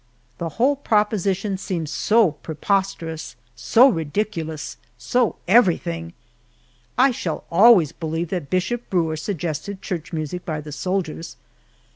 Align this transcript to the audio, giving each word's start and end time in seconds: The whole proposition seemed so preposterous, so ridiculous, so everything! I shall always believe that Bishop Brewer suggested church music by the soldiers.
The 0.39 0.49
whole 0.57 0.77
proposition 0.77 1.59
seemed 1.59 1.87
so 1.87 2.31
preposterous, 2.31 3.35
so 3.55 3.87
ridiculous, 3.87 4.77
so 4.97 5.35
everything! 5.47 6.13
I 6.97 7.11
shall 7.11 7.43
always 7.51 7.91
believe 7.91 8.29
that 8.29 8.49
Bishop 8.49 8.89
Brewer 8.89 9.15
suggested 9.15 9.83
church 9.83 10.11
music 10.11 10.43
by 10.43 10.59
the 10.59 10.71
soldiers. 10.71 11.37